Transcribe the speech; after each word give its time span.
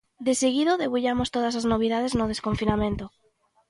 Deseguido, 0.29 0.79
debullamos 0.83 1.31
todas 1.35 1.53
as 1.59 1.65
novidades 1.71 2.13
no 2.19 2.29
desconfinamento. 2.31 3.05